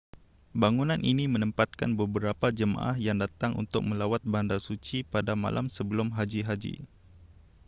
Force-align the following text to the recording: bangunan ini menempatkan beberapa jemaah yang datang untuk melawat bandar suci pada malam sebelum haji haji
bangunan 0.61 0.97
ini 1.11 1.25
menempatkan 1.33 1.91
beberapa 2.01 2.47
jemaah 2.59 2.95
yang 3.05 3.17
datang 3.23 3.51
untuk 3.63 3.81
melawat 3.89 4.21
bandar 4.33 4.57
suci 4.67 4.97
pada 5.13 5.31
malam 5.43 5.65
sebelum 5.75 6.07
haji 6.17 6.41
haji 6.49 6.75